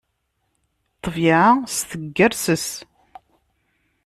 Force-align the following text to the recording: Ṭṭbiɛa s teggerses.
Ṭṭbiɛa 0.95 1.47
s 1.75 1.77
teggerses. 1.89 2.67